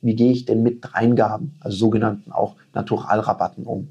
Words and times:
wie 0.00 0.14
gehe 0.14 0.32
ich 0.32 0.44
denn 0.44 0.62
mit 0.62 0.78
Dreingaben, 0.82 1.54
also 1.60 1.76
sogenannten 1.76 2.32
auch 2.32 2.56
Naturalrabatten 2.74 3.64
um. 3.64 3.88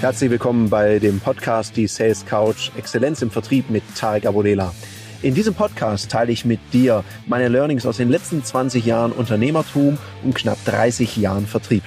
Herzlich 0.00 0.30
willkommen 0.30 0.68
bei 0.68 0.98
dem 0.98 1.20
Podcast 1.20 1.76
Die 1.76 1.86
Sales 1.86 2.26
Couch 2.26 2.70
Exzellenz 2.76 3.22
im 3.22 3.30
Vertrieb 3.30 3.70
mit 3.70 3.84
Tarek 3.94 4.26
Abodela. 4.26 4.74
In 5.22 5.34
diesem 5.34 5.54
Podcast 5.54 6.10
teile 6.10 6.32
ich 6.32 6.44
mit 6.44 6.58
dir 6.72 7.04
meine 7.28 7.46
Learnings 7.46 7.86
aus 7.86 7.98
den 7.98 8.08
letzten 8.08 8.42
20 8.42 8.84
Jahren 8.84 9.12
Unternehmertum 9.12 9.98
und 10.24 10.34
knapp 10.34 10.58
30 10.64 11.16
Jahren 11.18 11.46
Vertrieb. 11.46 11.84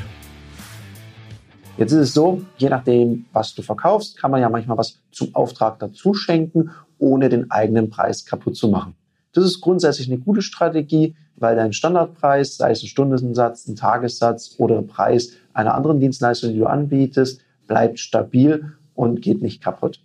Jetzt 1.77 1.91
ist 1.91 1.99
es 1.99 2.13
so, 2.13 2.41
je 2.57 2.69
nachdem, 2.69 3.25
was 3.33 3.53
du 3.53 3.61
verkaufst, 3.61 4.17
kann 4.17 4.31
man 4.31 4.39
ja 4.39 4.49
manchmal 4.49 4.77
was 4.77 4.99
zum 5.11 5.35
Auftrag 5.35 5.77
dazu 5.79 6.13
schenken, 6.13 6.71
ohne 6.99 7.27
den 7.27 7.51
eigenen 7.51 7.89
Preis 7.89 8.25
kaputt 8.25 8.55
zu 8.55 8.69
machen. 8.69 8.95
Das 9.33 9.43
ist 9.43 9.59
grundsätzlich 9.59 10.07
eine 10.07 10.19
gute 10.19 10.41
Strategie, 10.41 11.15
weil 11.35 11.57
dein 11.57 11.73
Standardpreis, 11.73 12.55
sei 12.55 12.71
es 12.71 12.81
ein 12.81 12.87
Stundensatz, 12.87 13.67
ein 13.67 13.75
Tagessatz 13.75 14.55
oder 14.57 14.81
Preis 14.81 15.31
einer 15.53 15.75
anderen 15.75 15.99
Dienstleistung, 15.99 16.53
die 16.53 16.59
du 16.59 16.67
anbietest, 16.67 17.41
bleibt 17.67 17.99
stabil 17.99 18.71
und 18.93 19.21
geht 19.21 19.41
nicht 19.41 19.61
kaputt. 19.61 19.99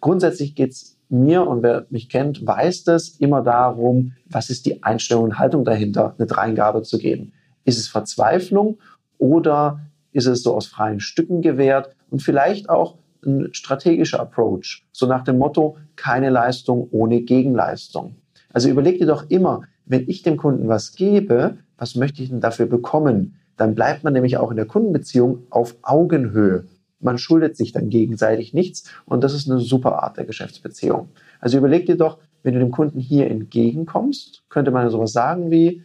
Grundsätzlich 0.00 0.56
geht 0.56 0.72
es 0.72 0.96
mir 1.08 1.46
und 1.46 1.62
wer 1.62 1.86
mich 1.90 2.08
kennt, 2.08 2.44
weiß 2.44 2.82
das 2.82 3.10
immer 3.20 3.42
darum, 3.42 4.14
was 4.28 4.50
ist 4.50 4.66
die 4.66 4.82
Einstellung 4.82 5.22
und 5.22 5.38
Haltung 5.38 5.64
dahinter, 5.64 6.16
eine 6.18 6.26
Dreingabe 6.26 6.82
zu 6.82 6.98
geben. 6.98 7.32
Ist 7.64 7.78
es 7.78 7.86
Verzweiflung 7.86 8.78
oder 9.18 9.80
ist 10.16 10.26
es 10.26 10.42
so 10.42 10.54
aus 10.54 10.66
freien 10.66 11.00
Stücken 11.00 11.42
gewährt 11.42 11.94
und 12.10 12.22
vielleicht 12.22 12.68
auch 12.68 12.96
ein 13.24 13.52
strategischer 13.52 14.20
Approach, 14.20 14.84
so 14.92 15.06
nach 15.06 15.24
dem 15.24 15.38
Motto, 15.38 15.76
keine 15.96 16.30
Leistung 16.30 16.88
ohne 16.90 17.20
Gegenleistung. 17.22 18.16
Also 18.52 18.68
überleg 18.68 18.98
dir 18.98 19.06
doch 19.06 19.28
immer, 19.28 19.62
wenn 19.84 20.08
ich 20.08 20.22
dem 20.22 20.36
Kunden 20.36 20.68
was 20.68 20.94
gebe, 20.94 21.58
was 21.76 21.94
möchte 21.94 22.22
ich 22.22 22.30
denn 22.30 22.40
dafür 22.40 22.66
bekommen? 22.66 23.36
Dann 23.56 23.74
bleibt 23.74 24.04
man 24.04 24.12
nämlich 24.12 24.36
auch 24.36 24.50
in 24.50 24.56
der 24.56 24.66
Kundenbeziehung 24.66 25.44
auf 25.50 25.76
Augenhöhe. 25.82 26.64
Man 27.00 27.18
schuldet 27.18 27.56
sich 27.56 27.72
dann 27.72 27.90
gegenseitig 27.90 28.54
nichts 28.54 28.90
und 29.04 29.22
das 29.22 29.34
ist 29.34 29.50
eine 29.50 29.60
super 29.60 30.02
Art 30.02 30.16
der 30.16 30.24
Geschäftsbeziehung. 30.24 31.08
Also 31.40 31.58
überleg 31.58 31.86
dir 31.86 31.96
doch, 31.96 32.18
wenn 32.42 32.54
du 32.54 32.60
dem 32.60 32.70
Kunden 32.70 33.00
hier 33.00 33.30
entgegenkommst, 33.30 34.44
könnte 34.48 34.70
man 34.70 34.88
sowas 34.88 35.12
sagen 35.12 35.50
wie, 35.50 35.82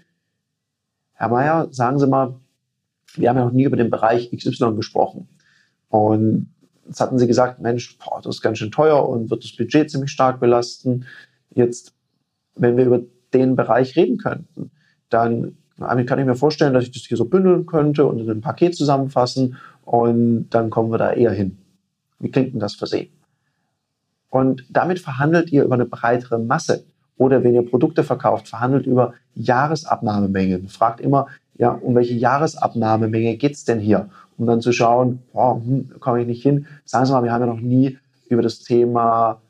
Herr 1.13 1.29
Meier, 1.29 1.67
sagen 1.71 1.99
Sie 1.99 2.07
mal, 2.07 2.35
wir 3.15 3.29
haben 3.29 3.37
ja 3.37 3.45
noch 3.45 3.51
nie 3.51 3.63
über 3.63 3.77
den 3.77 3.89
Bereich 3.89 4.31
XY 4.31 4.75
gesprochen. 4.75 5.27
Und 5.89 6.53
jetzt 6.87 7.01
hatten 7.01 7.19
sie 7.19 7.27
gesagt, 7.27 7.59
Mensch, 7.59 7.97
boah, 7.97 8.21
das 8.21 8.35
ist 8.35 8.41
ganz 8.41 8.57
schön 8.57 8.71
teuer 8.71 9.07
und 9.07 9.29
wird 9.29 9.43
das 9.43 9.55
Budget 9.55 9.89
ziemlich 9.89 10.11
stark 10.11 10.39
belasten. 10.39 11.05
Jetzt, 11.53 11.93
wenn 12.55 12.77
wir 12.77 12.85
über 12.85 13.01
den 13.33 13.55
Bereich 13.55 13.95
reden 13.95 14.17
könnten, 14.17 14.71
dann 15.09 15.57
kann 15.77 16.19
ich 16.19 16.25
mir 16.25 16.35
vorstellen, 16.35 16.73
dass 16.73 16.83
ich 16.83 16.91
das 16.91 17.03
hier 17.03 17.17
so 17.17 17.25
bündeln 17.25 17.65
könnte 17.65 18.05
und 18.05 18.19
in 18.19 18.29
ein 18.29 18.41
Paket 18.41 18.75
zusammenfassen 18.75 19.57
und 19.83 20.49
dann 20.49 20.69
kommen 20.69 20.91
wir 20.91 20.97
da 20.97 21.11
eher 21.11 21.31
hin. 21.31 21.57
Wie 22.19 22.29
klingt 22.29 22.53
denn 22.53 22.59
das 22.59 22.75
für 22.75 22.85
Sie? 22.85 23.11
Und 24.29 24.63
damit 24.69 24.99
verhandelt 24.99 25.51
ihr 25.51 25.63
über 25.63 25.73
eine 25.73 25.85
breitere 25.85 26.39
Masse. 26.39 26.85
Oder 27.17 27.43
wenn 27.43 27.53
ihr 27.53 27.65
Produkte 27.65 28.03
verkauft, 28.03 28.47
verhandelt 28.47 28.85
über 28.85 29.13
Jahresabnahmemengen. 29.35 30.67
Fragt 30.69 31.01
immer, 31.01 31.27
ja, 31.61 31.73
um 31.73 31.93
welche 31.93 32.15
Jahresabnahmemenge 32.15 33.37
geht's 33.37 33.65
denn 33.65 33.79
hier? 33.79 34.09
Um 34.35 34.47
dann 34.47 34.61
zu 34.61 34.71
schauen, 34.71 35.19
boah, 35.31 35.61
hm, 35.63 35.91
komme 35.99 36.21
ich 36.21 36.27
nicht 36.27 36.41
hin. 36.41 36.65
Sagen 36.85 37.05
Sie 37.05 37.11
mal, 37.11 37.23
wir 37.23 37.31
haben 37.31 37.41
ja 37.41 37.53
noch 37.53 37.61
nie 37.61 37.99
über 38.29 38.41
das 38.41 38.61
Thema 38.61 39.41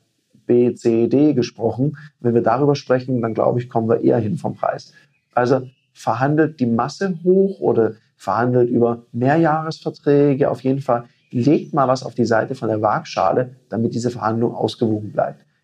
B, 0.46 0.74
C, 0.74 1.08
D 1.08 1.34
gesprochen. 1.34 1.96
Wenn 2.20 2.34
wir 2.34 2.42
darüber 2.42 2.76
sprechen, 2.76 3.22
dann 3.22 3.34
glaube 3.34 3.62
ich, 3.62 3.70
kommen 3.70 3.88
wir 3.88 4.02
eher 4.02 4.18
hin 4.18 4.36
vom 4.36 4.56
Preis. 4.56 4.92
Also 5.34 5.70
verhandelt 5.94 6.60
die 6.60 6.66
Masse 6.66 7.18
hoch 7.24 7.62
oder 7.62 7.94
verhandelt 8.18 8.70
über 8.70 9.04
Mehrjahresverträge. 9.14 10.52
Auf 10.52 10.66
jeden 10.66 10.82
Fall 10.82 11.06
legt 11.30 11.74
mal 11.74 11.88
was 11.88 12.04
auf 12.04 12.14
die 12.14 12.26
Seite 12.26 12.56
von 12.56 12.68
der 12.68 12.82
Waagschale, 12.82 13.56
damit 13.70 13.96
diese 13.96 14.12
Verhandlung 14.12 14.54
ausgewogen 14.54 15.14
bleibt. 15.14 15.46